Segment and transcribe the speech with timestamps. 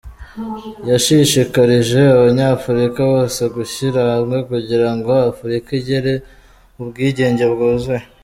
[0.89, 6.13] Yashishikarije Abanyafurika bose gushyira hamwe kugira ngo Afurika igire
[6.79, 8.03] ubwigenge bwuzuye.